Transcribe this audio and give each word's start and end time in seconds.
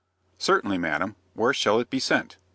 "Certainly, 0.39 0.79
madam. 0.79 1.15
Where 1.35 1.53
shall 1.53 1.79
it 1.79 1.91
be 1.91 1.99
sent?" 1.99 2.37